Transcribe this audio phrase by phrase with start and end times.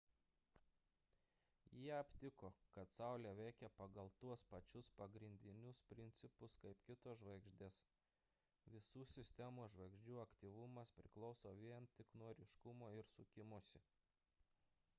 [1.79, 7.77] jie aptiko kad saulė veikia pagal tuos pačius pagrindinius principus kaip kitos žvaigždės
[8.77, 13.85] visų sistemos žvaigždžių aktyvumas priklauso vien tik nuo ryškumo ir sukimosi